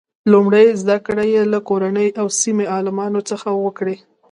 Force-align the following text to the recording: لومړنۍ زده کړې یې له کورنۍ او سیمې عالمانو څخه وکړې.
لومړنۍ 0.31 0.67
زده 0.81 0.97
کړې 1.05 1.25
یې 1.33 1.41
له 1.53 1.59
کورنۍ 1.69 2.09
او 2.19 2.27
سیمې 2.41 2.65
عالمانو 2.75 3.21
څخه 3.29 3.49
وکړې. 3.65 3.95